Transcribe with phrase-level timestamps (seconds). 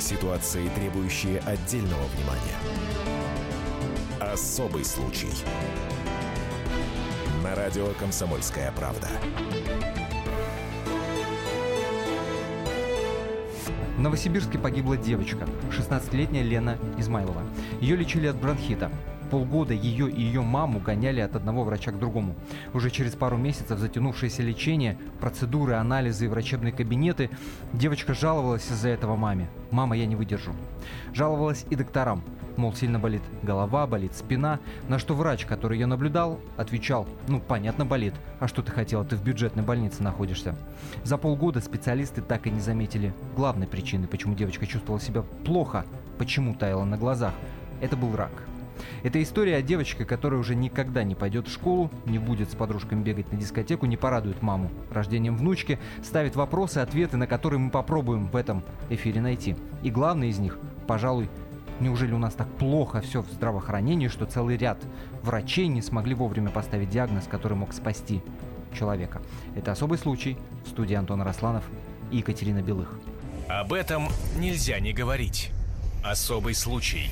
[0.00, 2.56] Ситуации, требующие отдельного внимания.
[4.20, 5.28] Особый случай.
[7.42, 9.08] На радио «Комсомольская правда».
[13.96, 17.42] В Новосибирске погибла девочка, 16-летняя Лена Измайлова.
[17.80, 18.92] Ее лечили от бронхита.
[19.30, 22.34] Полгода ее и ее маму гоняли от одного врача к другому.
[22.72, 27.30] Уже через пару месяцев затянувшееся лечение, процедуры, анализы и врачебные кабинеты,
[27.72, 29.48] девочка жаловалась из-за этого маме.
[29.70, 30.52] «Мама, я не выдержу».
[31.12, 32.22] Жаловалась и докторам.
[32.56, 34.58] Мол, сильно болит голова, болит спина.
[34.88, 38.14] На что врач, который ее наблюдал, отвечал, ну, понятно, болит.
[38.40, 40.56] А что ты хотела, ты в бюджетной больнице находишься.
[41.04, 45.84] За полгода специалисты так и не заметили главной причины, почему девочка чувствовала себя плохо,
[46.18, 47.34] почему таяла на глазах.
[47.80, 48.32] Это был рак.
[49.02, 53.02] Это история о девочке, которая уже никогда не пойдет в школу, не будет с подружками
[53.02, 58.28] бегать на дискотеку, не порадует маму рождением внучки, ставит вопросы, ответы на которые мы попробуем
[58.28, 59.56] в этом эфире найти.
[59.82, 61.28] И главный из них, пожалуй,
[61.80, 64.78] Неужели у нас так плохо все в здравоохранении, что целый ряд
[65.22, 68.20] врачей не смогли вовремя поставить диагноз, который мог спасти
[68.76, 69.22] человека?
[69.54, 70.36] Это особый случай.
[70.64, 71.62] В студии Антон Росланов
[72.10, 72.98] и Екатерина Белых.
[73.48, 75.50] Об этом нельзя не говорить.
[76.04, 77.10] Особый случай.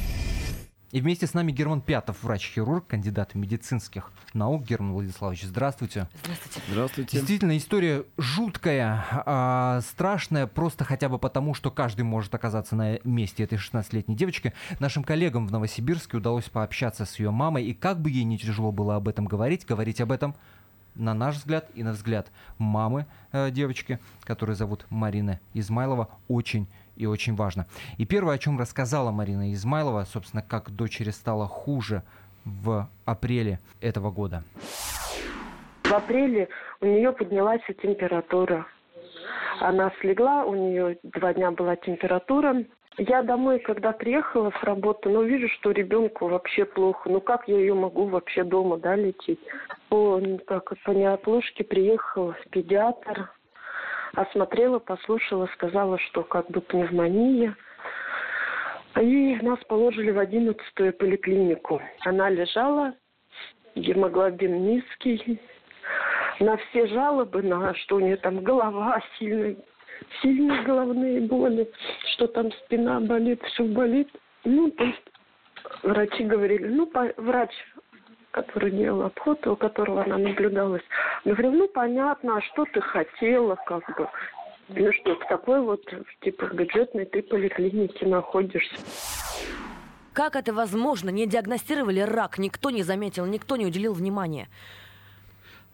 [0.96, 4.62] И вместе с нами Герман Пятов, врач-хирург, кандидат медицинских наук.
[4.62, 6.08] Герман Владиславович, здравствуйте.
[6.22, 6.60] Здравствуйте.
[6.70, 7.16] Здравствуйте.
[7.18, 13.44] Действительно, история жуткая, а, страшная, просто хотя бы потому, что каждый может оказаться на месте
[13.44, 14.54] этой 16-летней девочки.
[14.78, 18.72] Нашим коллегам в Новосибирске удалось пообщаться с ее мамой, и как бы ей не тяжело
[18.72, 20.34] было об этом говорить, говорить об этом
[20.94, 27.06] на наш взгляд и на взгляд мамы э, девочки, которую зовут Марина Измайлова, очень и
[27.06, 27.66] очень важно.
[27.98, 32.02] И первое, о чем рассказала Марина Измайлова, собственно, как дочери стало хуже
[32.44, 34.42] в апреле этого года.
[35.84, 36.48] В апреле
[36.80, 38.66] у нее поднялась температура.
[39.60, 42.64] Она слегла, у нее два дня была температура.
[42.98, 47.10] Я домой, когда приехала с работы, ну, вижу, что ребенку вообще плохо.
[47.10, 49.40] Ну, как я ее могу вообще дома, да, лечить?
[49.90, 53.30] По, как, по неотложке приехала педиатр,
[54.14, 57.56] осмотрела, послушала, сказала, что как бы пневмония.
[59.00, 61.82] И нас положили в одиннадцатую поликлинику.
[62.00, 62.94] Она лежала,
[63.74, 65.40] гемоглобин низкий.
[66.40, 69.56] На все жалобы, на что у нее там голова сильная,
[70.20, 71.70] сильные головные боли,
[72.12, 74.08] что там спина болит, все болит.
[74.44, 75.02] Ну, то есть
[75.82, 77.50] врачи говорили, ну, по, врач,
[78.36, 80.82] который делал обход, у которого она наблюдалась,
[81.24, 84.08] говорил, ну, понятно, а что ты хотела, как бы.
[84.68, 85.80] Ну что, в такой вот,
[86.20, 88.76] типа, бюджетной ты поликлинике находишься.
[90.12, 91.08] Как это возможно?
[91.08, 94.48] Не диагностировали рак, никто не заметил, никто не уделил внимания.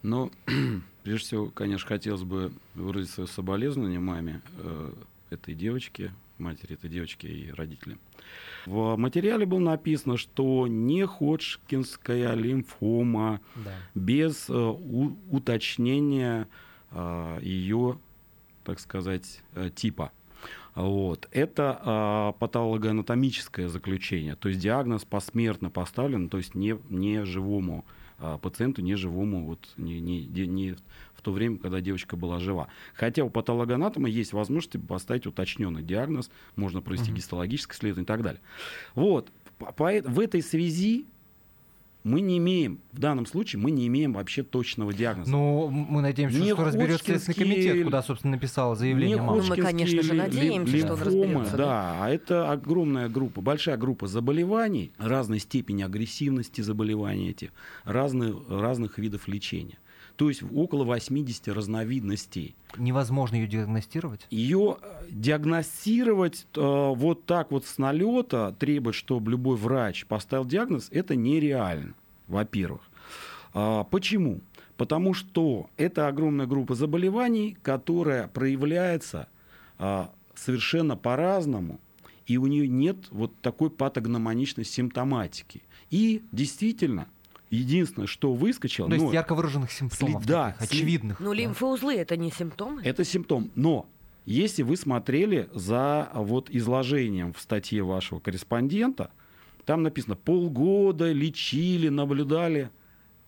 [0.01, 0.31] Ну,
[1.03, 4.89] прежде всего, конечно, хотелось бы выразить свое соболезнование маме э,
[5.31, 7.99] этой девочки, матери этой девочки и родителям.
[8.65, 13.71] В материале было написано, что не ходжкинская лимфома да.
[13.95, 16.47] без э, у, уточнения
[16.91, 17.99] э, ее,
[18.63, 20.11] так сказать, э, типа.
[20.75, 21.27] Вот.
[21.31, 27.85] Это э, патологоанатомическое заключение, то есть диагноз посмертно поставлен, то есть не, не живому
[28.19, 30.75] э, пациенту, не живому, вот, не, не, не
[31.23, 32.67] то время, когда девочка была жива.
[32.93, 37.17] Хотя у патологоанатома есть возможность поставить уточненный диагноз, можно провести угу.
[37.17, 38.41] гистологическое исследование и так далее.
[38.95, 39.31] Вот.
[39.57, 41.05] По, по, в этой связи
[42.03, 45.31] мы не имеем, в данном случае, мы не имеем вообще точного диагноза.
[45.31, 49.55] Ну, мы надеемся, не что разберется Следственный комитет, куда, собственно, написал заявление не Ну, мы,
[49.55, 51.57] конечно же, надеемся, что он разберется.
[51.57, 57.51] Да, а это огромная группа, большая группа заболеваний, разной степени агрессивности заболеваний этих,
[57.85, 59.77] разных, разных видов лечения.
[60.15, 62.55] То есть около 80 разновидностей.
[62.77, 64.27] Невозможно ее диагностировать?
[64.29, 66.59] Ее э, диагностировать э,
[66.95, 71.95] вот так вот с налета, требовать, чтобы любой врач поставил диагноз, это нереально,
[72.27, 72.81] во-первых.
[73.53, 74.41] А, почему?
[74.77, 79.27] Потому что это огромная группа заболеваний, которая проявляется
[79.77, 81.79] а, совершенно по-разному,
[82.25, 85.61] и у нее нет вот такой патогномоничной симптоматики.
[85.89, 87.07] И действительно,
[87.53, 88.89] Единственное, что выскочило...
[88.89, 91.19] То есть ярко выраженных симптомов, да, таких, очевидных.
[91.19, 92.81] Ну, лимфоузлы– это не симптомы?
[92.83, 93.51] Это симптом.
[93.53, 93.87] Но
[94.25, 99.11] если вы смотрели за вот изложением в статье вашего корреспондента,
[99.65, 102.71] там написано полгода лечили, наблюдали.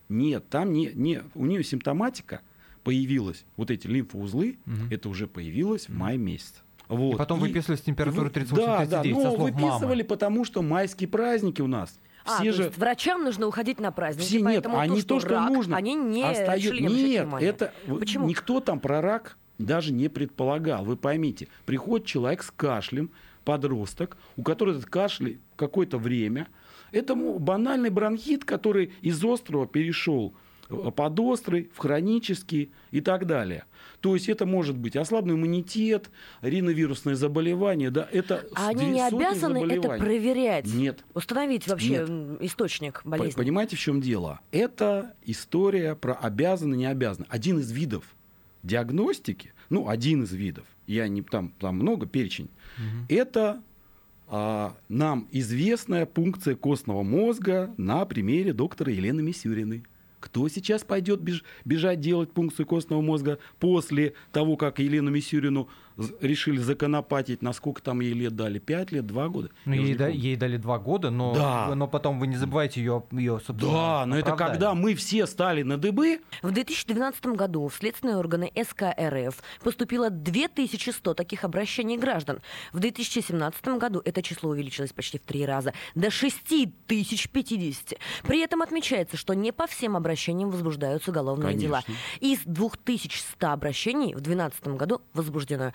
[0.08, 2.40] Нет, там не, не, у нее симптоматика
[2.82, 4.74] появилась, вот эти лимфоузлы, угу.
[4.90, 6.62] это уже появилось в мае месяце.
[6.88, 7.14] Вот.
[7.14, 10.04] И потом выписывали с температурой 38-39, Да, да, но выписывали, мамы.
[10.04, 11.98] потому что майские праздники у нас.
[12.26, 12.62] А, все же...
[12.64, 16.22] есть врачам нужно уходить на праздники, все, нет, они то, что, рак, нужно, они не
[16.22, 16.64] остают...
[16.64, 17.46] решили Нет, внимания.
[17.46, 17.72] это...
[17.86, 18.26] Почему?
[18.26, 20.84] Никто там про рак даже не предполагал.
[20.84, 23.10] Вы поймите, приходит человек с кашлем,
[23.44, 26.48] подросток, у которого этот кашель какое-то время,
[26.92, 30.34] это банальный бронхит, который из острого перешел
[30.68, 33.64] под острый, в хронический и так далее.
[34.00, 36.10] То есть это может быть ослабный иммунитет,
[36.42, 40.66] риновирусное заболевание, да, это А они не обязаны это проверять?
[40.66, 41.04] Нет.
[41.14, 42.40] Установить вообще Нет.
[42.40, 43.36] источник болезни?
[43.36, 44.40] Понимаете, в чем дело?
[44.50, 47.26] Это история про обязаны, не обязаны.
[47.28, 48.04] Один из видов
[48.62, 53.06] диагностики, ну, один из видов, я не, там, там много, перечень, угу.
[53.08, 53.62] это
[54.28, 59.84] а, нам известная пункция костного мозга на примере доктора Елены Мисюриной.
[60.26, 65.68] Кто сейчас пойдет беж, бежать делать пункцию костного мозга после того, как Елену Мисюрину
[66.20, 68.58] решили законопатить, насколько там ей лет дали?
[68.58, 69.50] Пять лет, два года?
[69.64, 71.74] Ну, ей, да, ей дали два года, но, да.
[71.74, 75.62] но потом вы не забывайте ее, ее собственно, Да, но это когда мы все стали
[75.62, 76.20] на дыбы.
[76.42, 82.40] В 2012 году в следственные органы СК РФ поступило 2100 таких обращений граждан.
[82.72, 87.98] В 2017 году это число увеличилось почти в три раза, до 6050.
[88.24, 91.66] При этом отмечается, что не по всем обращениям возбуждаются уголовные Конечно.
[91.66, 91.82] дела.
[92.20, 95.72] Из 2100 обращений в 2012 году возбуждено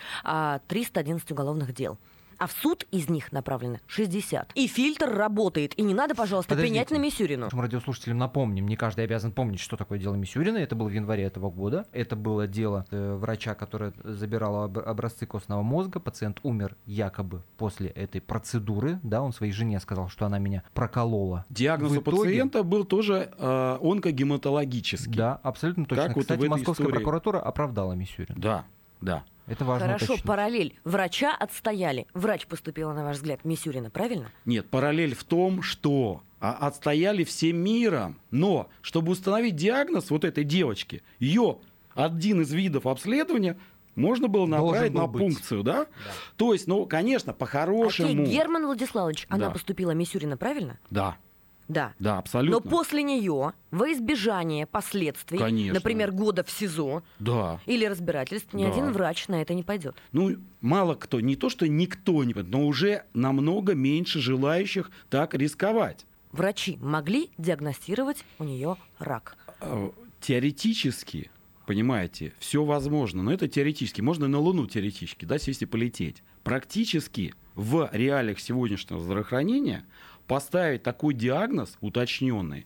[0.68, 1.98] 311 уголовных дел
[2.38, 4.54] а в суд из них направлено 60.
[4.56, 5.78] И фильтр работает.
[5.78, 6.74] И не надо, пожалуйста, Подождите.
[6.74, 7.44] пенять на Мисюрину.
[7.44, 10.58] Нашим радиослушателям напомним, не каждый обязан помнить, что такое дело Мисюрина.
[10.58, 11.86] Это было в январе этого года.
[11.92, 16.00] Это было дело э, врача, который забирал об- образцы костного мозга.
[16.00, 19.00] Пациент умер якобы после этой процедуры.
[19.04, 21.46] Да, он своей жене сказал, что она меня проколола.
[21.52, 25.14] Диагноз В у итоге- пациента был тоже э, онкогематологический.
[25.14, 26.08] Да, абсолютно точно.
[26.08, 26.96] Как вот Кстати, в этой московская истории.
[26.98, 28.40] прокуратура оправдала Мисюрина.
[28.40, 28.66] Да,
[29.00, 29.24] да.
[29.52, 30.24] Это важно Хорошо, уточнить.
[30.26, 30.80] параллель.
[30.84, 32.08] Врача отстояли.
[32.14, 34.32] Врач поступила, на ваш взгляд, Мисюрина, правильно?
[34.46, 38.20] Нет, параллель в том, что а, отстояли всем миром.
[38.32, 41.58] Но, чтобы установить диагноз вот этой девочки, ее
[41.94, 43.58] один из видов обследования
[43.96, 45.22] можно было направить на быть.
[45.22, 45.86] пункцию, да?
[46.38, 48.26] То есть, ну, конечно, Окей, по-хорошему.
[48.26, 49.52] Герман Владиславович, она Да.
[49.52, 50.80] поступила Мисюрина, правильно?
[50.90, 51.18] Да,
[51.72, 51.94] Да.
[52.00, 52.70] да, Но абсолютно.
[52.70, 55.74] после нее, во избежание последствий, Конечно.
[55.76, 57.60] например, года в СИЗО Да.
[57.66, 58.72] или разбирательств, ни Да.
[58.72, 59.96] один врач на это не пойдет.
[60.12, 65.34] Ну, мало кто, не то, что никто не пойдет, но уже намного меньше желающих так
[65.34, 66.06] рисковать.
[66.32, 69.38] Врачи могли диагностировать у нее рак.
[69.62, 69.90] Э,
[70.22, 71.30] Теоретически,
[71.66, 74.02] понимаете, все возможно, но это теоретически.
[74.02, 76.24] Можно на Луну теоретически, да, сесть и полететь.
[76.44, 79.84] Практически в реалиях сегодняшнего здравоохранения
[80.32, 82.66] поставить такой диагноз уточненный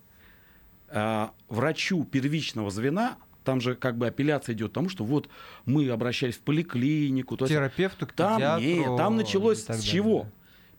[0.90, 5.30] э, врачу первичного звена, там же как бы апелляция идет к тому, что вот
[5.66, 10.24] мы обращались в поликлинику, то Терапевту, к там, педиатру нет, там началось с чего?
[10.26, 10.30] да.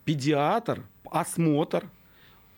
[0.05, 1.91] Педиатр, осмотр,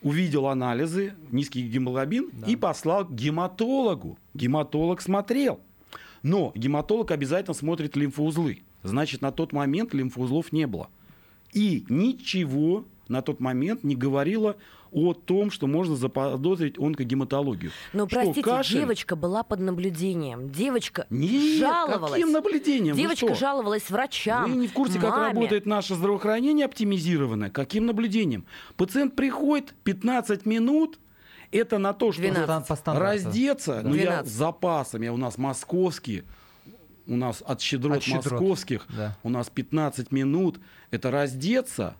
[0.02, 4.18] увидел анализы, низкий гемоглобин и послал к гематологу.
[4.34, 5.58] Гематолог смотрел.
[6.22, 8.60] Но гематолог обязательно смотрит лимфоузлы.
[8.82, 10.90] Значит, на тот момент лимфоузлов не было.
[11.54, 14.56] И ничего на тот момент не говорило
[14.92, 17.70] о том, что можно заподозрить онкогематологию.
[17.92, 18.80] Но, Что, простите, кашель?
[18.80, 20.50] девочка была под наблюдением.
[20.50, 22.12] Девочка Нет, жаловалась.
[22.12, 22.96] каким наблюдением?
[22.96, 24.50] Девочка жаловалась врачам.
[24.50, 25.34] Вы не в курсе, как маме.
[25.34, 27.50] работает наше здравоохранение оптимизированное?
[27.50, 28.46] Каким наблюдением?
[28.76, 30.98] Пациент приходит 15 минут,
[31.50, 32.68] это на то, что 12.
[32.68, 33.04] По стандарту.
[33.24, 34.32] раздеться, ну я 12.
[34.32, 36.24] с запасами, у нас московские,
[37.06, 39.16] у нас от щедрот, От щедрот, московских, да.
[39.22, 40.60] у нас 15 минут,
[40.90, 41.94] это раздеться,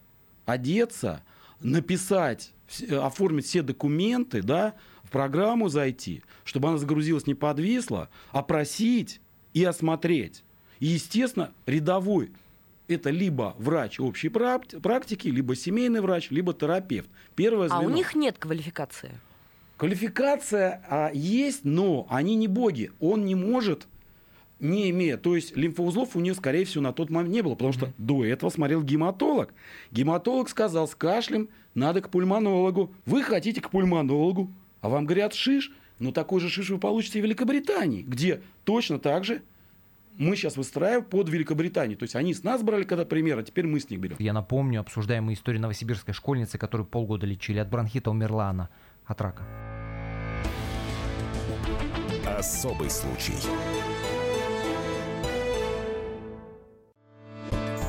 [0.48, 1.22] одеться,
[1.60, 2.52] написать,
[2.88, 4.74] э, оформить все документы, да,
[5.04, 9.20] в программу зайти, чтобы она загрузилась, не подвисла, опросить
[9.54, 10.42] и осмотреть.
[10.80, 12.32] И, естественно, рядовой
[12.88, 17.08] это либо врач общей практи- практики, либо семейный врач, либо терапевт.
[17.34, 17.94] Первое А у звено.
[17.96, 19.10] них нет квалификации.
[19.76, 22.90] Квалификация а, есть, но они не боги.
[23.00, 23.86] Он не может,
[24.60, 25.16] не имея.
[25.16, 28.24] То есть лимфоузлов у нее, скорее всего, на тот момент не было, потому что до
[28.24, 29.54] этого смотрел гематолог.
[29.90, 32.92] Гематолог сказал, с кашлем надо к пульмонологу.
[33.06, 34.50] Вы хотите к пульмонологу,
[34.80, 35.72] а вам говорят шиш.
[35.98, 39.42] Но такой же шиш вы получите и в Великобритании, где точно так же
[40.16, 41.96] мы сейчас выстраиваем под Великобританию.
[41.96, 44.16] То есть они с нас брали когда пример, а теперь мы с них берем.
[44.18, 48.68] Я напомню обсуждаемую историю новосибирской школьницы, которую полгода лечили от бронхита, умерла она
[49.06, 49.42] от рака.
[52.26, 53.34] Особый случай.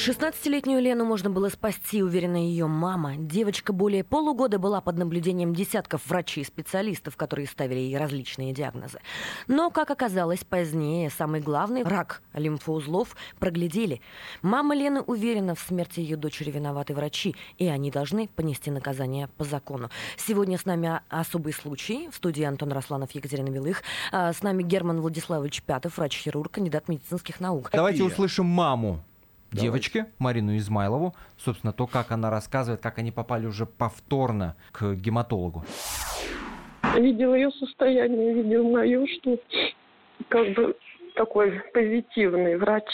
[0.00, 3.16] 16-летнюю Лену можно было спасти, уверена ее мама.
[3.18, 8.98] Девочка более полугода была под наблюдением десятков врачей и специалистов, которые ставили ей различные диагнозы.
[9.46, 14.00] Но, как оказалось позднее, самый главный рак лимфоузлов проглядели.
[14.40, 19.44] Мама Лены уверена, в смерти ее дочери виноваты врачи, и они должны понести наказание по
[19.44, 19.90] закону.
[20.16, 22.08] Сегодня с нами особый случай.
[22.10, 23.82] В студии Антон Росланов, Екатерина Белых.
[24.12, 27.68] А С нами Герман Владиславович Пятов, врач-хирург, кандидат медицинских наук.
[27.70, 29.04] Давайте услышим маму
[29.52, 35.64] девочки, Марину Измайлову, собственно, то, как она рассказывает, как они попали уже повторно к гематологу.
[36.96, 39.38] Видел ее состояние, видел мое, что
[40.28, 40.76] как бы
[41.14, 42.86] такой позитивный врач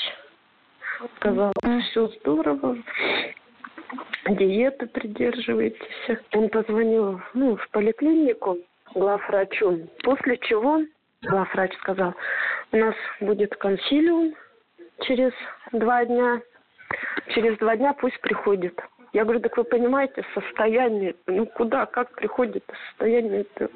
[1.16, 1.52] сказал,
[1.90, 2.76] все здорово,
[4.28, 6.18] диеты придерживайтесь.
[6.34, 8.58] Он позвонил ну, в поликлинику
[8.94, 10.80] главврачу, после чего
[11.22, 12.14] главврач сказал,
[12.72, 14.34] у нас будет консилиум,
[15.02, 15.32] через
[15.72, 16.40] два дня.
[17.34, 18.80] Через два дня пусть приходит.
[19.12, 23.70] Я говорю, так вы понимаете, состояние, ну куда, как приходит состояние это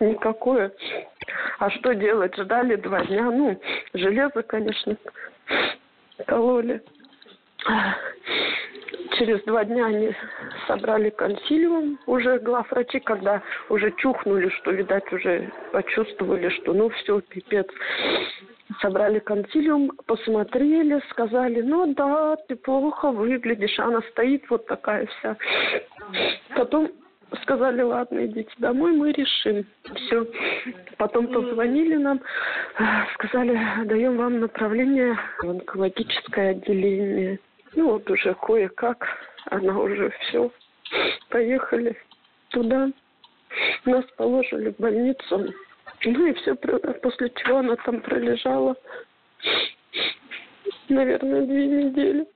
[0.00, 0.72] никакое.
[1.58, 2.36] А что делать?
[2.36, 3.30] Ждали два дня.
[3.30, 3.60] Ну,
[3.94, 4.96] железо, конечно,
[6.26, 6.82] кололи.
[9.18, 10.14] Через два дня они
[10.66, 17.66] собрали консилиум, уже главврачи, когда уже чухнули, что, видать, уже почувствовали, что ну все, пипец
[18.80, 23.78] собрали консилиум, посмотрели, сказали, ну да, ты плохо выглядишь.
[23.78, 25.36] Она стоит вот такая вся.
[26.54, 26.90] Потом
[27.42, 29.66] сказали, ладно, идите домой, мы решим.
[29.94, 30.26] Все.
[30.96, 32.20] Потом позвонили нам,
[33.14, 37.38] сказали, даем вам направление в онкологическое отделение.
[37.74, 39.06] Ну вот уже кое-как,
[39.46, 40.50] она уже все.
[41.28, 41.96] Поехали
[42.48, 42.90] туда.
[43.84, 45.52] Нас положили в больницу.
[46.04, 48.76] Ну и все, после чего она там пролежала,
[50.88, 52.26] наверное, две недели.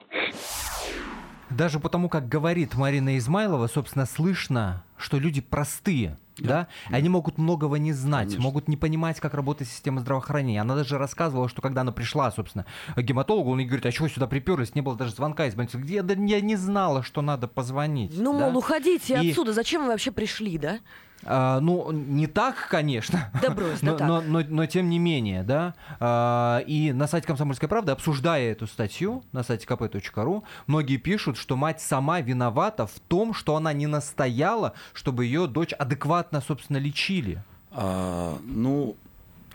[1.50, 6.16] Даже потому, как говорит Марина Измайлова, собственно, слышно, что люди простые.
[6.38, 6.68] Да.
[6.88, 6.96] да?
[6.96, 8.42] Они могут многого не знать, Конечно.
[8.42, 10.60] могут не понимать, как работает система здравоохранения.
[10.60, 14.08] Она даже рассказывала, что когда она пришла, собственно, к гематологу, он ей говорит, а чего
[14.08, 14.74] сюда приперлись?
[14.74, 15.76] Не было даже звонка из больницы.
[15.76, 18.12] Где я, я не знала, что надо позвонить.
[18.16, 18.46] Ну, да?
[18.46, 19.30] мол, уходите и...
[19.30, 19.52] отсюда.
[19.52, 20.78] Зачем вы вообще пришли, да?
[21.24, 23.30] А, ну, не так, конечно.
[23.42, 24.08] Да брось, но, так.
[24.08, 25.74] Но, но, но тем не менее, да.
[25.98, 31.56] А, и на сайте «Комсомольской правды», обсуждая эту статью на сайте kp.ru, многие пишут, что
[31.56, 37.42] мать сама виновата в том, что она не настояла, чтобы ее дочь адекватно, собственно, лечили.
[37.70, 38.96] А, ну,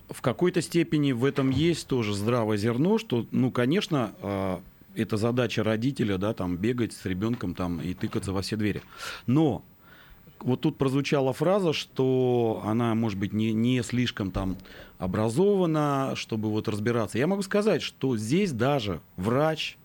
[0.09, 4.61] в какой-то степени в этом есть тоже здравое зерно, что, ну, конечно, а,
[4.95, 8.81] это задача родителя, да, там, бегать с ребенком там и тыкаться во все двери.
[9.25, 9.63] Но
[10.45, 14.57] вот тут прозвучала фраза, что она, может быть, не, не слишком там
[14.99, 17.17] образована, чтобы вот разбираться.
[17.17, 19.77] Я могу сказать, что здесь даже врач,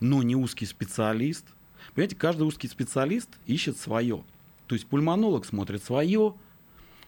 [0.00, 1.46] но не узкий специалист.
[1.94, 4.22] Понимаете, каждый узкий специалист ищет свое.
[4.66, 6.34] То есть пульмонолог смотрит свое,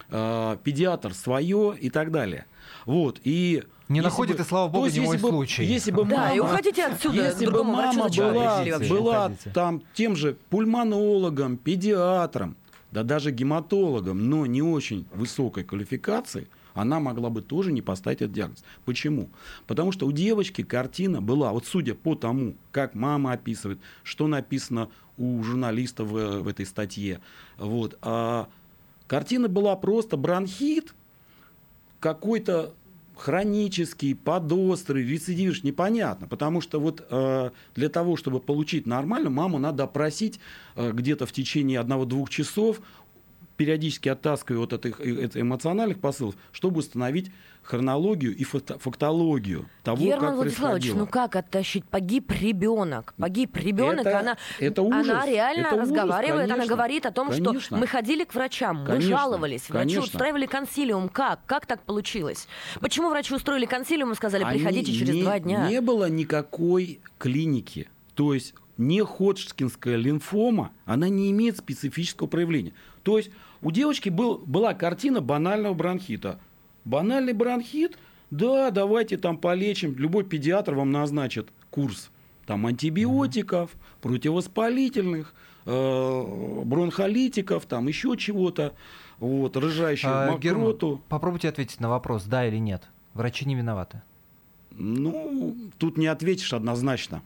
[0.09, 2.47] педиатр свое и так далее.
[2.87, 5.65] Вот, и не находит, бы, и слава богу, не мой бы, случай.
[5.65, 7.29] Если бы да, мама, и уходите отсюда.
[7.29, 12.57] Если бы мама была, была там тем же пульмонологом, педиатром,
[12.93, 18.33] да даже гематологом, но не очень высокой квалификации, она могла бы тоже не поставить этот
[18.33, 18.65] диагноз.
[18.85, 19.29] Почему?
[19.67, 24.89] Потому что у девочки картина была, вот судя по тому, как мама описывает, что написано
[25.17, 27.21] у журналистов в, в этой статье,
[27.59, 28.49] вот, а
[29.09, 30.95] картина была просто бронхит,
[31.99, 32.75] какой-то
[33.17, 36.29] хронический, подострый, рецидивишь, непонятно.
[36.29, 40.39] Потому что вот э, для того, чтобы получить нормально, маму надо опросить
[40.77, 42.81] э, где-то в течение одного-двух часов,
[43.59, 50.37] периодически оттаскивая вот этих, этих эмоциональных посылов, чтобы установить хронологию и фактологию того, Герман как
[50.37, 51.85] Владиславович, ну как оттащить?
[51.85, 53.15] Погиб ребенок.
[53.19, 55.09] Погиб ребенок, это, она, это ужас.
[55.11, 57.61] она реально это разговаривает, конечно, она говорит о том, конечно.
[57.61, 60.03] что мы ходили к врачам, конечно, мы жаловались, врачи конечно.
[60.03, 61.09] устраивали консилиум.
[61.09, 61.45] Как?
[61.45, 62.47] Как так получилось?
[62.81, 65.69] Почему врачи устроили консилиум и сказали, приходите Они через не, два дня?
[65.69, 67.89] Не было никакой клиники.
[68.15, 72.73] То есть не ходжкинская лимфома, она не имеет специфического проявления.
[73.03, 73.31] То есть
[73.63, 76.39] у девочки был, была картина банального бронхита.
[76.85, 77.99] Банальный бронхит,
[78.31, 79.95] да, давайте там полечим.
[79.97, 82.11] Любой педиатр вам назначит курс
[82.49, 85.35] там, антибиотиков, противовоспалительных,
[85.67, 88.73] э, бронхолитиков, там еще чего-то,
[89.19, 90.41] вот, рыжающую а, мокроту.
[90.89, 92.85] Герман, попробуйте ответить на вопрос, да или нет.
[93.13, 94.01] Врачи не виноваты.
[94.71, 97.23] Ну, тут не ответишь однозначно.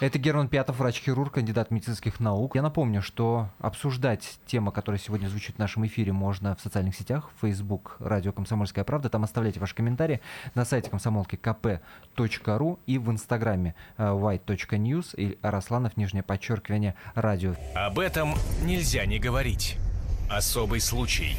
[0.00, 2.54] Это Герман Пятов, врач-хирург, кандидат медицинских наук.
[2.54, 7.30] Я напомню, что обсуждать тему, которая сегодня звучит в нашем эфире, можно в социальных сетях,
[7.40, 9.08] Facebook, радио «Комсомольская правда».
[9.08, 10.20] Там оставляйте ваши комментарии
[10.54, 17.54] на сайте комсомолки kp.ru и в инстаграме э, white.news и Росланов, нижнее подчеркивание, радио.
[17.74, 19.78] Об этом нельзя не говорить.
[20.30, 21.36] Особый случай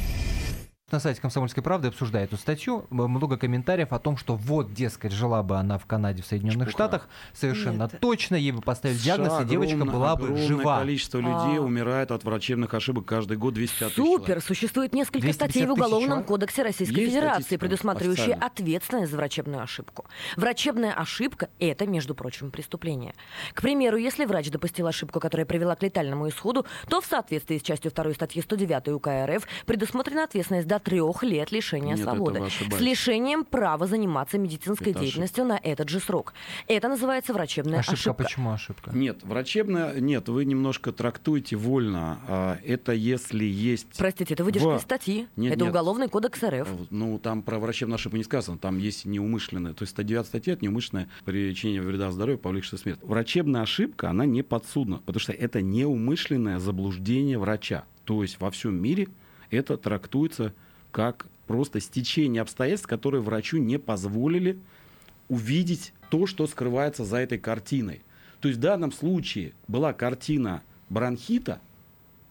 [0.94, 2.86] на сайте «Комсомольской правды» обсуждает эту статью.
[2.88, 6.84] Много комментариев о том, что вот, дескать, жила бы она в Канаде, в Соединенных Чепуха.
[6.84, 7.08] Штатах.
[7.32, 8.00] Совершенно Нет.
[8.00, 8.36] точно.
[8.36, 10.78] Ей бы поставили диагноз, Ша, и девочка огромное, была бы жива.
[10.78, 11.60] количество людей а...
[11.60, 14.24] умирает от врачебных ошибок каждый год 250 тысяч Супер!
[14.24, 14.44] Человек.
[14.44, 20.06] Существует несколько статей в Уголовном кодексе Российской Есть Федерации, предусматривающие ответственность за врачебную ошибку.
[20.36, 23.14] Врачебная ошибка– это, между прочим, преступление.
[23.52, 27.62] К примеру, если врач допустил ошибку, которая привела к летальному исходу, то в соответствии с
[27.62, 32.42] частью 2 статьи 109 УК РФ предусмотрена ответственность до трех лет лишения Нет, свободы.
[32.48, 35.66] С лишением права заниматься медицинской это деятельностью ошибка.
[35.66, 36.34] на этот же срок.
[36.68, 37.94] Это называется врачебная ошибка.
[37.94, 38.90] Ошибка почему ошибка?
[38.94, 42.18] Нет, врачебная, нет, вы немножко трактуете вольно.
[42.28, 43.88] А, это если есть...
[43.96, 44.76] Простите, это выдержка в...
[44.76, 45.26] из статьи.
[45.36, 45.70] Нет, это нет.
[45.70, 46.68] Уголовный кодекс РФ.
[46.90, 48.58] Ну, там про врачебную ошибку не сказано.
[48.58, 49.72] Там есть неумышленная.
[49.72, 53.00] То есть 109 статья— это неумышленное причинение вреда здоровью, повлекшее смерть.
[53.02, 57.84] Врачебная ошибка, она не подсудна, потому что это неумышленное заблуждение врача.
[58.04, 59.08] То есть во всем мире
[59.50, 60.52] это трактуется
[60.94, 64.60] как просто стечение обстоятельств, которые врачу не позволили
[65.28, 68.00] увидеть то, что скрывается за этой картиной.
[68.40, 71.60] То есть в данном случае была картина бронхита,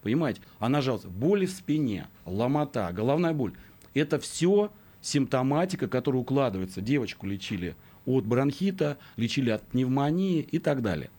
[0.01, 3.51] понимаете, она жалуется, боли в спине, ломота, головная боль.
[3.93, 6.79] Это все симптоматика, которая укладывается.
[6.79, 11.09] Девочку лечили от бронхита, лечили от пневмонии и так далее.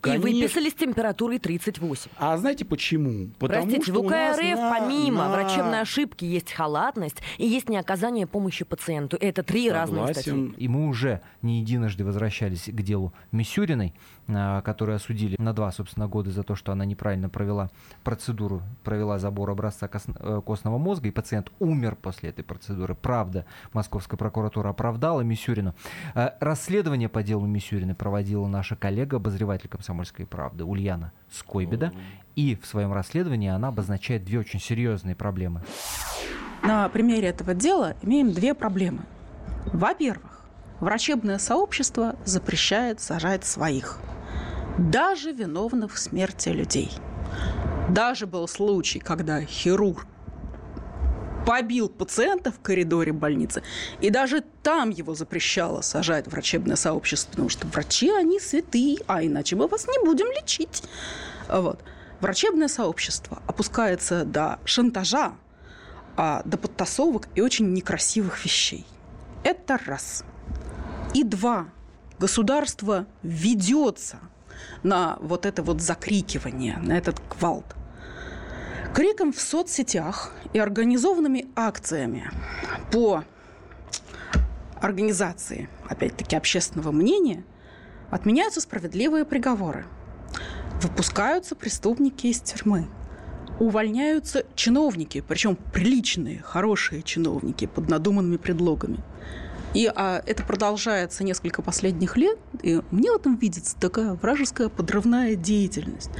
[0.00, 0.26] Конечно.
[0.26, 2.10] И выписали с температурой 38.
[2.18, 3.30] А знаете почему?
[3.38, 5.30] Потому Простите, что в УКРФ на, помимо на...
[5.30, 9.16] врачебной ошибки есть халатность и есть неоказание помощи пациенту.
[9.20, 9.96] Это три Согласен.
[9.96, 10.54] разные статьи.
[10.56, 13.94] И мы уже не единожды возвращались к делу Мисюриной,
[14.28, 17.70] а, которую осудили на два, собственно, года за то, что она неправильно провела
[18.04, 22.94] процедуру, провела забор образца э, костного мозга, и пациент умер после этой процедуры.
[22.94, 25.74] Правда, Московская прокуратура оправдала Мисюрину.
[26.14, 31.92] А, расследование по делу Мисюрины проводила наша коллега, обозреватель «Комсомольской правды» Ульяна Скойбеда.
[32.36, 35.62] И в своем расследовании она обозначает две очень серьезные проблемы.
[36.62, 39.00] На примере этого дела имеем две проблемы.
[39.72, 40.44] Во-первых,
[40.80, 43.98] врачебное сообщество запрещает сажать своих,
[44.76, 46.90] даже виновных в смерти людей.
[47.88, 50.06] Даже был случай, когда хирург
[51.48, 53.62] побил пациента в коридоре больницы,
[54.02, 59.56] и даже там его запрещало сажать врачебное сообщество, потому что врачи, они святые, а иначе
[59.56, 60.82] мы вас не будем лечить.
[61.48, 61.80] Вот.
[62.20, 65.36] Врачебное сообщество опускается до шантажа,
[66.18, 68.84] а, до подтасовок и очень некрасивых вещей.
[69.42, 70.24] Это раз.
[71.14, 71.68] И два.
[72.18, 74.18] Государство ведется
[74.82, 77.77] на вот это вот закрикивание, на этот гвалт.
[78.94, 82.30] Криком в соцсетях и организованными акциями
[82.90, 83.24] по
[84.80, 87.44] организации, опять-таки, общественного мнения
[88.10, 89.84] отменяются справедливые приговоры.
[90.82, 92.88] Выпускаются преступники из тюрьмы.
[93.58, 99.00] Увольняются чиновники, причем приличные, хорошие чиновники под надуманными предлогами.
[99.74, 105.34] И а, это продолжается несколько последних лет, и мне в этом видится такая вражеская подрывная
[105.34, 106.10] деятельность.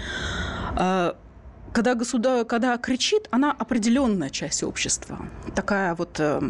[0.76, 1.16] А,
[1.78, 5.20] когда государ, когда кричит, она определенная часть общества,
[5.54, 6.40] такая вот э,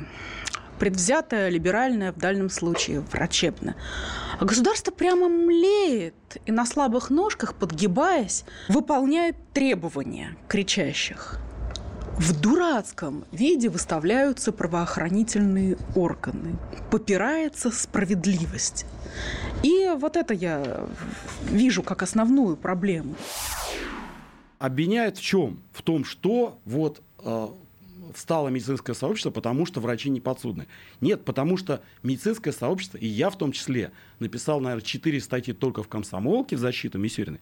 [0.78, 3.76] предвзятая, либеральная, в дальнем случае врачебная.
[4.40, 6.14] А государство прямо млеет
[6.46, 11.38] и на слабых ножках, подгибаясь, выполняет требования кричащих.
[12.16, 16.56] В дурацком виде выставляются правоохранительные органы.
[16.90, 18.86] Попирается справедливость.
[19.62, 20.86] И вот это я
[21.50, 23.14] вижу как основную проблему.
[24.58, 25.60] Обвиняют в чем?
[25.72, 27.48] В том, что вот э,
[28.14, 30.66] встало медицинское сообщество, потому что врачи не подсудны.
[31.00, 35.82] Нет, потому что медицинское сообщество, и я в том числе, написал, наверное, четыре статьи только
[35.82, 37.40] в комсомолке в защиту Мисюриной.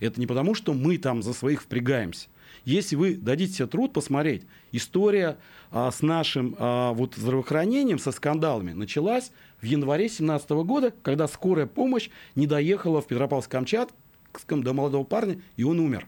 [0.00, 2.28] Это не потому, что мы там за своих впрягаемся.
[2.64, 5.38] Если вы дадите себе труд посмотреть, история
[5.70, 11.66] а, с нашим а, вот, здравоохранением, со скандалами началась в январе 2017 года, когда скорая
[11.66, 16.06] помощь не доехала в Петропавловск-Камчаткском до молодого парня, и он умер.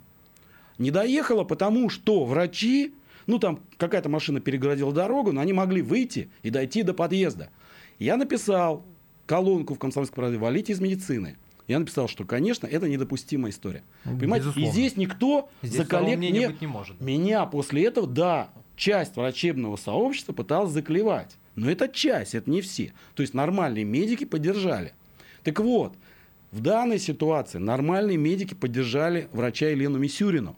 [0.80, 2.94] Не доехала, потому что врачи,
[3.26, 7.50] ну там какая-то машина перегородила дорогу, но они могли выйти и дойти до подъезда.
[7.98, 8.84] Я написал
[9.26, 11.36] колонку в «Комсомольской правде» «Валите из медицины»
[11.70, 13.84] я написал, что, конечно, это недопустимая история.
[14.04, 14.46] Ну, Понимаете?
[14.46, 14.68] Безусловно.
[14.68, 17.00] И здесь никто здесь за коллег не, не может.
[17.00, 21.36] Меня после этого, да, часть врачебного сообщества пыталась заклевать.
[21.54, 22.92] Но это часть, это не все.
[23.14, 24.94] То есть нормальные медики поддержали.
[25.44, 25.94] Так вот,
[26.50, 30.56] в данной ситуации нормальные медики поддержали врача Елену Мисюрину.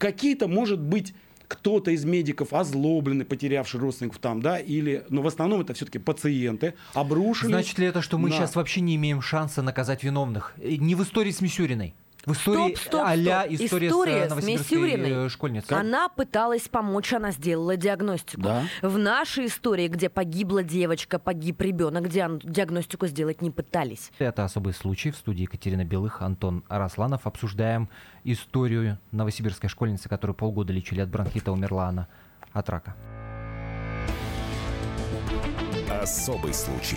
[0.00, 1.14] Какие-то, может быть,
[1.46, 6.74] кто-то из медиков озлобленный, потерявший родственников там, да, или, но в основном это все-таки пациенты,
[6.94, 7.50] обрушились.
[7.50, 10.54] Значит ли это, что мы на- сейчас вообще не имеем шанса наказать виновных?
[10.58, 11.94] Не в истории с Мисюриной.
[12.26, 13.52] В истории Стоп, стоп, а-ля стоп.
[13.60, 15.26] история, История с э, с новосибирской Мисюриной.
[15.26, 15.76] э, школьницей.
[15.76, 18.42] Она пыталась помочь, она сделала диагностику.
[18.42, 18.62] Да.
[18.82, 24.10] В нашей истории, где погибла девочка, погиб ребенок, диан- диагностику сделать не пытались.
[24.18, 25.10] Это особый случай.
[25.10, 27.26] В студии Екатерина Белых, Антон Арасланов.
[27.26, 27.88] Обсуждаем
[28.24, 32.06] историю новосибирской школьницы, которую полгода лечили от бронхита, умерла она
[32.52, 32.94] от рака.
[36.02, 36.96] Особый случай.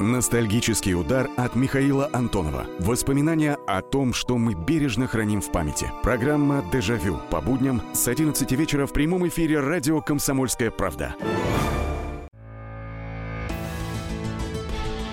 [0.00, 2.64] Ностальгический удар от Михаила Антонова.
[2.78, 5.92] Воспоминания о том, что мы бережно храним в памяти.
[6.02, 11.14] Программа «Дежавю» по будням с 11 вечера в прямом эфире радио «Комсомольская правда».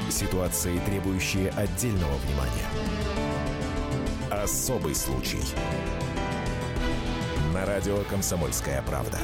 [0.09, 2.67] Ситуации, требующие отдельного внимания.
[4.31, 5.41] Особый случай.
[7.53, 9.19] На радио «Комсомольская правда».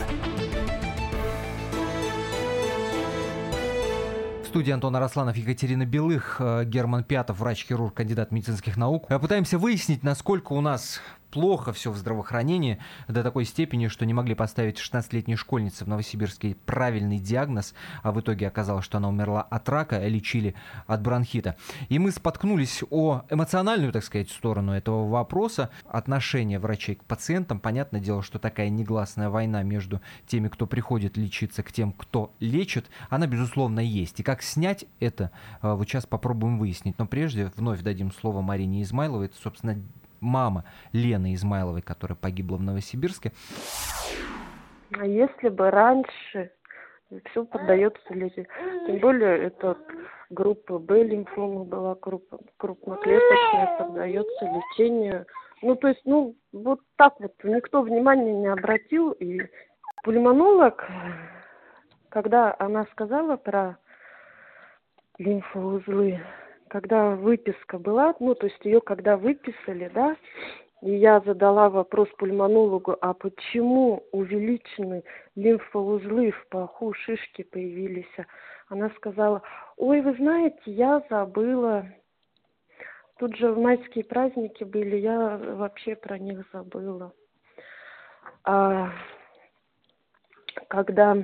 [4.54, 9.08] Студии Антон Арасланов, Екатерина Белых, э, Герман Пятов, врач-хирург, кандидат медицинских наук.
[9.10, 11.02] Э, Пытаемся выяснить, насколько у нас
[11.34, 16.56] плохо все в здравоохранении до такой степени, что не могли поставить 16-летней школьнице в Новосибирске
[16.67, 20.54] правильный диагноз, а в итоге оказалось, что она умерла от рака, а лечили
[20.86, 21.58] от бронхита.
[21.89, 27.60] И мы споткнулись о эмоциональную, так сказать, сторону этого вопроса, отношения врачей к пациентам.
[27.60, 32.91] Понятное дело, что такая негласная война между теми, кто приходит лечиться, к тем, кто лечит,
[33.10, 34.19] она, безусловно, есть.
[34.19, 35.32] И как снять это,
[35.63, 37.00] э, вот сейчас попробуем выяснить.
[37.00, 39.26] Но прежде вновь дадим слово Марине Измайловой.
[39.26, 39.82] Это, собственно,
[40.23, 43.31] мама Лены Измайловой, которая погибла в Новосибирске.
[44.97, 46.51] А если бы раньше
[47.29, 48.47] все поддается лечению.
[48.88, 49.77] Тем более это
[50.29, 55.25] группа Б лимфома была группа крупноклеточная, поддается лечению.
[55.62, 59.12] Ну, то есть, ну, вот так вот никто внимания не обратил.
[59.12, 59.41] И
[60.03, 60.86] пульмонолог,
[62.09, 63.77] когда она сказала про
[65.17, 66.19] лимфоузлы,
[66.73, 70.17] когда выписка была, ну, то есть ее когда выписали, да,
[70.81, 75.03] и я задала вопрос пульмонологу, а почему увеличены
[75.36, 78.12] лимфоузлы в паху, шишки появились?
[78.69, 79.43] Она сказала,
[79.77, 81.86] ой, вы знаете, я забыла.
[83.19, 87.13] Тут же майские праздники были, я вообще про них забыла.
[88.45, 88.89] А
[90.69, 91.15] когда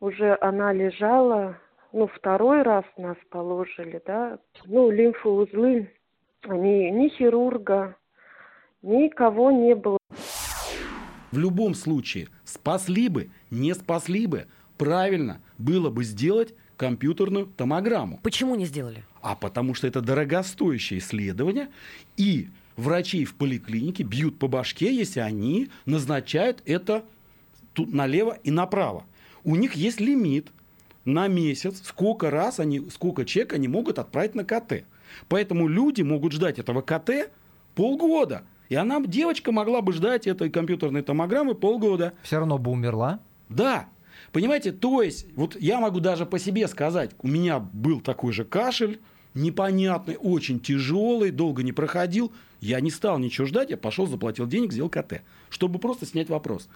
[0.00, 1.56] уже она лежала,
[1.92, 5.90] ну, второй раз нас положили, да, ну, лимфоузлы,
[6.42, 7.96] они ни хирурга,
[8.82, 9.98] никого не было.
[11.30, 14.46] В любом случае, спасли бы, не спасли бы,
[14.78, 18.18] правильно было бы сделать компьютерную томограмму.
[18.22, 19.04] Почему не сделали?
[19.22, 21.68] А потому что это дорогостоящее исследование,
[22.16, 27.04] и врачей в поликлинике бьют по башке, если они назначают это
[27.74, 29.04] тут налево и направо.
[29.44, 30.48] У них есть лимит
[31.04, 34.84] на месяц, сколько раз они, сколько чек они могут отправить на КТ.
[35.28, 37.30] Поэтому люди могут ждать этого КТ
[37.74, 38.42] полгода.
[38.68, 42.12] И она, девочка, могла бы ждать этой компьютерной томограммы полгода.
[42.22, 43.20] Все равно бы умерла?
[43.48, 43.88] Да.
[44.32, 48.44] Понимаете, то есть, вот я могу даже по себе сказать, у меня был такой же
[48.44, 49.00] кашель,
[49.34, 52.32] непонятный, очень тяжелый, долго не проходил.
[52.60, 56.68] Я не стал ничего ждать, я пошел, заплатил денег, сделал КТ, чтобы просто снять вопрос.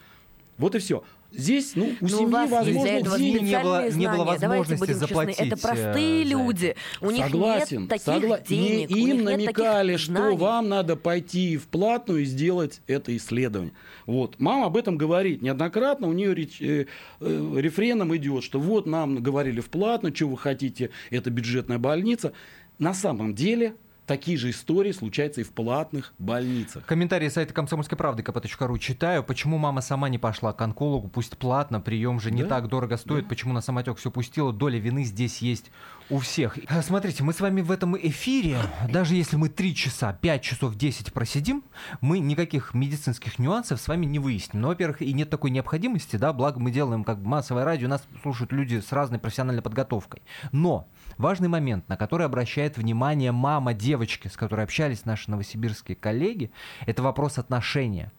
[0.59, 1.03] Вот и все.
[1.37, 4.25] Здесь, ну, у Но у семьи, вас для возможно, этого денег не было- не было
[4.25, 6.77] возможности честны, заплатить, Это простые э, люди.
[7.01, 8.91] У них Согласен, нет таких согла- денег.
[8.91, 10.37] Не им намекали, что знаний.
[10.37, 13.73] вам надо пойти в платную и сделать это исследование.
[14.07, 14.39] Вот.
[14.39, 16.87] Мама об этом говорит неоднократно, у нее реч- э,
[17.21, 22.33] э, рефреном идет, что вот нам говорили в платную, что вы хотите, это бюджетная больница.
[22.79, 23.75] На самом деле
[24.07, 26.85] такие же истории случаются и в платных больницах.
[26.85, 29.23] Комментарии сайта комсомольской правды kp.ru читаю.
[29.25, 31.09] Почему мама сама не пошла к онкологу?
[31.09, 33.29] Пусть платно, прием же не Да, так дорого стоит.
[33.29, 34.53] Почему на самотек все пустила?
[34.53, 35.71] Доля вины здесь есть
[36.11, 36.59] у всех.
[36.69, 38.59] А, Смотрите, мы с вами в этом эфире,
[38.91, 41.65] даже если мы 3 часа, 5 часов 10 просидим,
[42.01, 44.63] мы никаких медицинских нюансов с вами не выясним.
[44.63, 48.53] Ну, во-первых, и нет такой необходимости, да, благо мы делаем как массовое радио, нас слушают
[48.53, 50.23] люди с разной профессиональной подготовкой.
[50.53, 50.89] Но
[51.19, 56.51] важный момент, на который обращает внимание мама девочки, с которой общались наши новосибирские коллеги,
[56.87, 58.13] это вопрос отношения.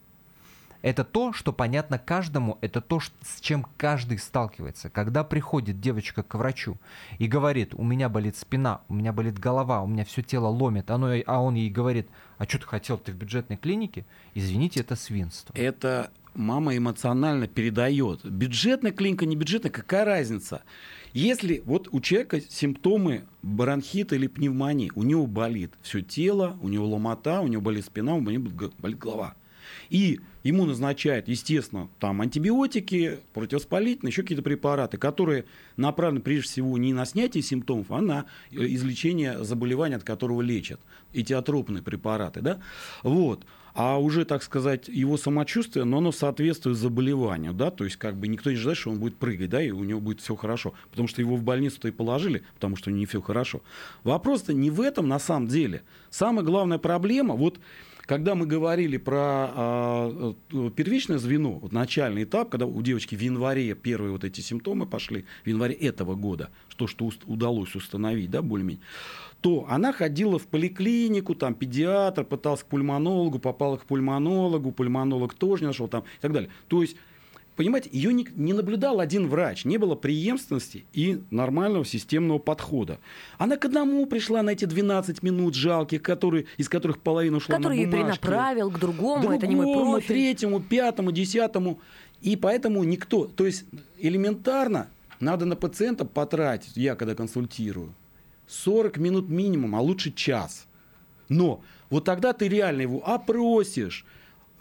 [0.86, 4.92] Это то, что понятно каждому, это то, с чем каждый сталкивается.
[4.92, 6.78] Когда приходит девочка к врачу
[7.18, 10.92] и говорит, у меня болит спина, у меня болит голова, у меня все тело ломит,
[10.92, 14.06] оно, а он ей говорит, а что ты хотел, ты в бюджетной клинике?
[14.36, 15.52] Извините, это свинство.
[15.58, 18.24] Это мама эмоционально передает.
[18.24, 20.62] Бюджетная клиника, не бюджетная, какая разница?
[21.16, 26.90] Если вот у человека симптомы бронхита или пневмонии, у него болит все тело, у него
[26.90, 29.34] ломота, у него болит спина, у него болит голова.
[29.90, 35.46] И ему назначают, естественно, там антибиотики, противовоспалительные, еще какие-то препараты, которые
[35.78, 40.82] направлены прежде всего не на снятие симптомов, а на э, излечение заболевания, от которого лечат.
[41.14, 42.42] Эти атропные препараты.
[42.42, 42.60] Да?
[43.04, 43.46] Вот
[43.76, 48.28] а уже, так сказать, его самочувствие, но оно соответствует заболеванию, да, то есть как бы
[48.30, 51.10] никто не ждет, что он будет прыгать, да, и у него будет все хорошо, потому
[51.10, 53.62] что его в больницу-то и положили, потому что у него не все хорошо.
[54.04, 55.84] Вопрос-то не в этом на самом деле.
[56.10, 57.60] Самая главная проблема, вот
[58.06, 60.34] когда мы говорили про э,
[60.76, 65.26] первичное звено, вот начальный этап, когда у девочки в январе первые вот эти симптомы пошли,
[65.44, 68.84] в январе этого года, то, что удалось установить, да, более-менее,
[69.42, 75.64] то она ходила в поликлинику, там педиатр, пытался к пульмонологу, попала к пульмонологу, пульмонолог тоже
[75.64, 76.50] не нашел там и так далее.
[76.68, 76.98] То есть
[77.56, 83.00] понимаете, ее не, не наблюдал один врач, не было преемственности и нормального системного подхода.
[83.38, 87.86] Она к одному пришла на эти 12 минут жалких, которые, из которых половина ушла который
[87.86, 88.20] на бумажки.
[88.22, 90.08] Который перенаправил к другому, другому, это не мой профиль.
[90.08, 91.80] третьему, пятому, десятому.
[92.22, 93.66] И поэтому никто, то есть
[94.00, 94.90] элементарно
[95.20, 97.94] надо на пациента потратить, я когда консультирую,
[98.48, 100.66] 40 минут минимум, а лучше час.
[101.30, 104.06] Но вот тогда ты реально его опросишь,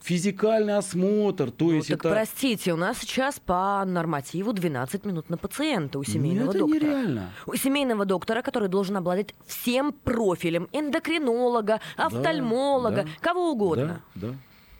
[0.04, 2.10] физикальный осмотр, то ну, есть так это...
[2.10, 6.78] простите, у нас сейчас по нормативу 12 минут на пациента у семейного это доктора.
[6.78, 7.30] нереально.
[7.46, 14.02] У семейного доктора, который должен обладать всем профилем эндокринолога, офтальмолога, да, кого угодно.
[14.14, 14.34] Да, да.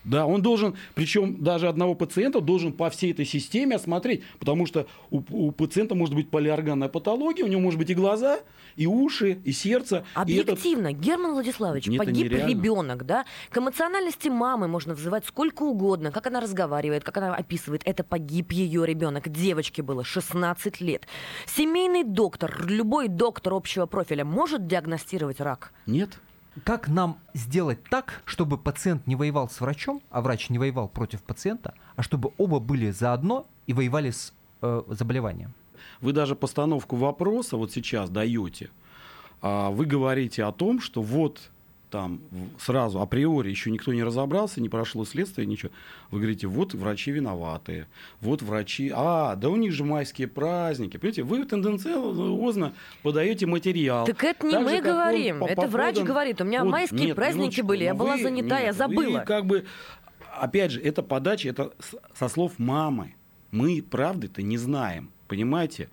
[0.05, 4.87] Да, он должен, причем даже одного пациента должен по всей этой системе осмотреть, потому что
[5.11, 8.41] у, у пациента может быть полиорганная патология, у него может быть и глаза,
[8.77, 10.05] и уши, и сердце.
[10.15, 11.05] Объективно, и этот...
[11.05, 13.25] Герман Владиславович, Нет, погиб ребенок, да?
[13.51, 17.83] К эмоциональности мамы можно взывать сколько угодно, как она разговаривает, как она описывает.
[17.85, 19.29] Это погиб ее ребенок.
[19.29, 21.07] Девочке было 16 лет.
[21.47, 25.73] Семейный доктор, любой доктор общего профиля может диагностировать рак?
[25.87, 26.11] Нет.
[26.63, 31.23] Как нам сделать так, чтобы пациент не воевал с врачом, а врач не воевал против
[31.23, 35.53] пациента, а чтобы оба были заодно и воевали с э, заболеванием?
[36.01, 38.71] Вы даже постановку вопроса вот сейчас даете.
[39.43, 41.51] А вы говорите о том, что вот
[41.95, 42.19] там
[42.59, 45.71] сразу априори еще никто не разобрался, не прошло следствие, ничего.
[46.11, 47.87] Вы говорите, вот врачи виноватые,
[48.21, 50.97] вот врачи, а, да у них же майские праздники.
[50.97, 54.07] Понимаете, вы тенденциозно подаете материал.
[54.07, 56.13] Так это не так мы же, говорим, он, это по врач поводам...
[56.13, 59.21] говорит, у меня вот, майские нет, праздники были, я была занята, нет, я забыла.
[59.21, 59.65] Вы как бы,
[60.33, 61.75] опять же, это подача, это
[62.13, 63.15] со слов мамы.
[63.53, 65.91] Мы правды-то не знаем, понимаете?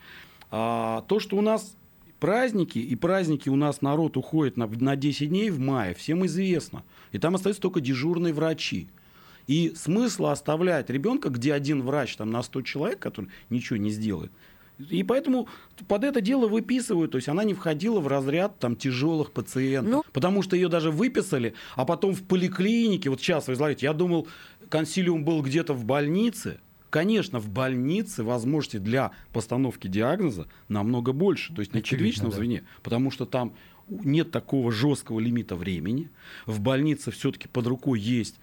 [0.50, 1.76] А, то, что у нас
[2.22, 6.84] праздники, и праздники у нас народ уходит на, на 10 дней в мае, всем известно.
[7.12, 8.88] И там остаются только дежурные врачи.
[9.48, 14.32] И смысла оставлять ребенка, где один врач там, на 100 человек, который ничего не сделает,
[14.90, 15.48] и поэтому
[15.88, 20.04] под это дело выписывают, то есть она не входила в разряд там тяжелых пациентов, ну...
[20.12, 24.28] потому что ее даже выписали, а потом в поликлинике, вот сейчас вы излагаете, я думал,
[24.70, 26.60] консилиум был где-то в больнице,
[26.92, 32.36] Конечно, в больнице возможности для постановки диагноза намного больше, то есть на первичном да.
[32.36, 33.56] звене, потому что там
[33.88, 36.10] нет такого жесткого лимита времени.
[36.46, 38.40] В больнице все-таки под рукой есть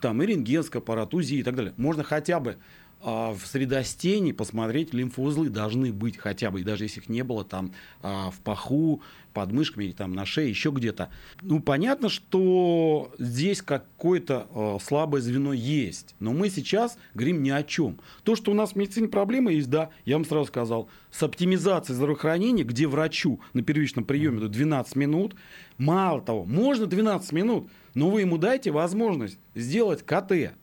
[0.00, 1.74] там и рентгенский аппарат, УЗИ и так далее.
[1.76, 2.56] Можно хотя бы
[3.04, 8.30] в средостении посмотреть лимфоузлы должны быть хотя бы, даже если их не было там а,
[8.30, 9.02] в паху,
[9.34, 11.10] под мышками, там на шее, еще где-то.
[11.42, 17.62] Ну, понятно, что здесь какое-то а, слабое звено есть, но мы сейчас говорим ни о
[17.62, 17.98] чем.
[18.22, 21.96] То, что у нас в медицине проблемы есть, да, я вам сразу сказал, с оптимизацией
[21.96, 25.34] здравоохранения, где врачу на первичном приеме 12 минут,
[25.76, 30.54] мало того, можно 12 минут, но вы ему дайте возможность сделать КТ,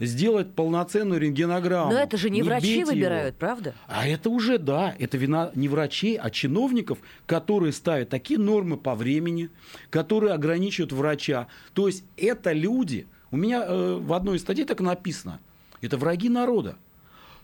[0.00, 1.92] сделать полноценную рентгенограмму.
[1.92, 3.38] Но это же не, не врачи выбирают, его.
[3.38, 3.74] правда?
[3.86, 8.94] А это уже, да, это вина не врачей, а чиновников, которые ставят такие нормы по
[8.94, 9.50] времени,
[9.90, 11.48] которые ограничивают врача.
[11.74, 15.40] То есть это люди, у меня э, в одной из статей так написано,
[15.80, 16.76] это враги народа.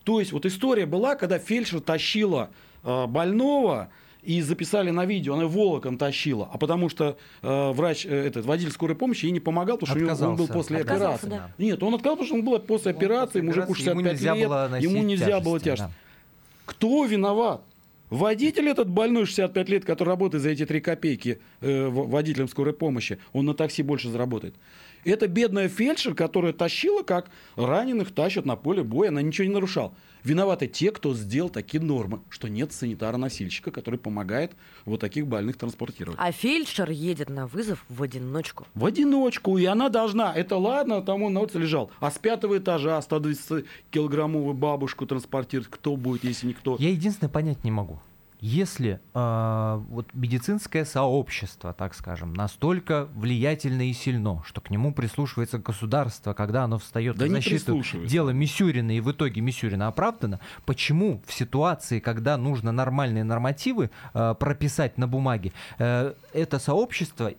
[0.04, 2.50] То есть вот история была, когда фельдшер тащила
[2.82, 3.88] э, больного,
[4.24, 8.72] и записали на видео, она волоком тащила, а потому что э, врач, э, этот водитель
[8.72, 11.28] скорой помощи ей не помогал, потому что отказался, он был после операции.
[11.28, 11.50] Да.
[11.58, 14.82] Нет, он отказался, потому что он был после он операции, после мужику 65 ему лет,
[14.82, 15.88] ему нельзя было тяжесть.
[15.88, 15.90] Да.
[16.66, 17.62] Кто виноват?
[18.10, 23.18] Водитель этот больной 65 лет, который работает за эти 3 копейки э, водителем скорой помощи,
[23.32, 24.54] он на такси больше заработает.
[25.04, 29.94] Это бедная фельдшер, которая тащила, как раненых тащат на поле боя, она ничего не нарушала.
[30.22, 34.52] Виноваты те, кто сделал такие нормы, что нет санитара-носильщика, который помогает
[34.86, 36.18] вот таких больных транспортировать.
[36.18, 38.66] А фельдшер едет на вызов в одиночку.
[38.74, 42.56] В одиночку, и она должна, это ладно, там он на улице лежал, а с пятого
[42.56, 46.76] этажа 120-килограммовую бабушку транспортировать, кто будет, если никто?
[46.78, 48.00] Я единственное понять не могу.
[48.46, 55.58] Если э, вот медицинское сообщество, так скажем, настолько влиятельно и сильно, что к нему прислушивается
[55.58, 61.22] государство, когда оно встает да в защиту дела Мисюрина, и в итоге Мисюрина оправдано, почему
[61.26, 67.32] в ситуации, когда нужно нормальные нормативы э, прописать на бумаге, э, это сообщество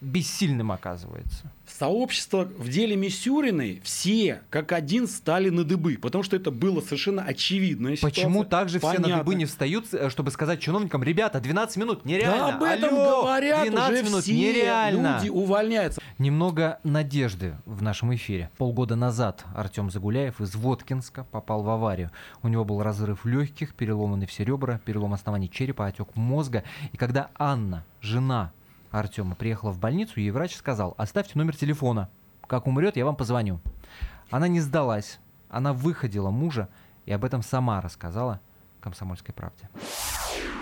[0.00, 1.50] бессильным оказывается?
[1.80, 7.22] сообщество в деле Мисюриной все как один стали на дыбы, потому что это было совершенно
[7.22, 7.94] очевидно.
[8.00, 12.48] Почему также все на дыбы не встают, э, чтобы сказать чиновникам, ребята, 12 минут, нереально.
[12.48, 15.18] Да об этом Алло, говорят 12 уже минут, все нереально.
[15.18, 16.00] люди увольняются.
[16.18, 18.50] Немного надежды в нашем эфире.
[18.58, 22.10] Полгода назад Артем Загуляев из Воткинска попал в аварию.
[22.42, 26.64] У него был разрыв легких, переломаны все ребра, перелом оснований черепа, отек мозга.
[26.92, 28.52] И когда Анна, жена
[28.90, 32.08] Артема приехала в больницу, ей врач сказал, оставьте номер телефона.
[32.46, 33.60] Как умрет, я вам позвоню.
[34.30, 35.20] Она не сдалась.
[35.48, 36.68] Она выходила мужа
[37.06, 38.40] и об этом сама рассказала
[38.80, 39.68] «Комсомольской правде».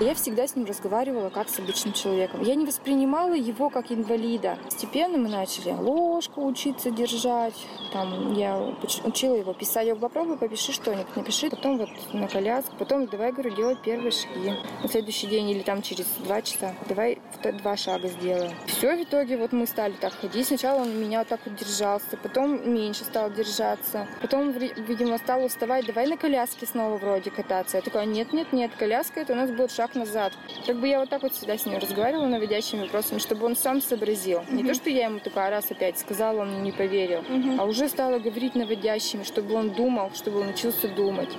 [0.01, 2.41] Я всегда с ним разговаривала как с обычным человеком.
[2.43, 4.57] Я не воспринимала его как инвалида.
[4.65, 7.55] Постепенно мы начали ложку учиться держать.
[7.93, 8.57] Там я
[9.05, 9.89] учила его писать.
[9.89, 11.51] Я говорю, попробуй, попиши что-нибудь, напиши.
[11.51, 12.77] Потом вот на коляску.
[12.79, 14.53] Потом давай, говорю, делать первые шаги.
[14.85, 16.77] На следующий день или там через два часа.
[16.89, 18.53] Давай два шага сделаем.
[18.69, 20.47] Все, в итоге вот мы стали так ходить.
[20.47, 24.07] Сначала он меня вот так вот держался, потом меньше стал держаться.
[24.23, 27.79] Потом, видимо, стал вставать, давай на коляске снова вроде кататься.
[27.79, 30.33] Я такая, нет, нет, нет, коляска это у нас будет шаг назад.
[30.67, 33.81] Как бы я вот так вот всегда с ним разговаривала наводящими вопросами, чтобы он сам
[33.81, 34.41] сообразил.
[34.41, 34.55] Mm-hmm.
[34.55, 37.57] Не то, что я ему такая раз опять сказала, он не поверил, mm-hmm.
[37.59, 41.31] а уже стала говорить наводящими, чтобы он думал, чтобы он учился думать.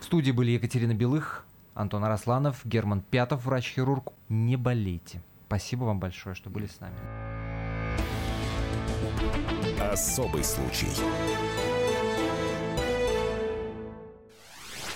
[0.00, 4.12] В студии были Екатерина Белых, Антон Арасланов, Герман Пятов, врач-хирург.
[4.28, 5.22] Не болейте.
[5.46, 6.96] Спасибо вам большое, что были с нами.
[9.80, 10.88] Особый случай.